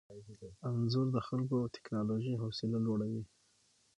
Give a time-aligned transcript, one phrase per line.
[0.67, 3.23] انځور د خلکو او ټیکنالوژۍ حوصله لوړوي.